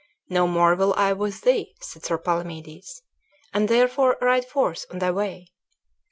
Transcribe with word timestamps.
"No 0.29 0.47
more 0.47 0.73
will 0.73 0.95
I 0.97 1.13
with 1.13 1.41
thee," 1.41 1.75
said 1.79 2.03
Sir 2.03 2.17
Palamedes, 2.17 3.03
"and 3.53 3.67
therefore 3.69 4.17
ride 4.19 4.45
forth 4.45 4.87
on 4.89 4.97
thy 4.97 5.11
way." 5.11 5.49